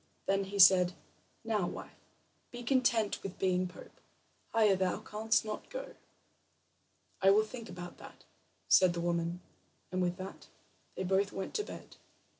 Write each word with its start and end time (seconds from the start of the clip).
Then 0.25 0.45
he 0.45 0.57
said: 0.57 0.93
"Now, 1.43 1.67
wife, 1.67 2.07
be 2.49 2.63
content 2.63 3.21
with 3.21 3.37
being 3.37 3.67
pope; 3.67 4.01
higher 4.49 4.75
thou 4.75 4.97
canst 4.99 5.45
not 5.45 5.69
go." 5.69 5.93
"I 7.21 7.29
will 7.29 7.45
think 7.45 7.69
about 7.69 7.99
that," 7.99 8.23
said 8.67 8.93
the 8.93 8.99
woman, 8.99 9.41
and 9.91 10.01
with 10.01 10.17
that 10.17 10.47
they 10.95 11.03
both 11.03 11.31
went 11.31 11.53
to 11.53 11.63
bed. 11.63 11.97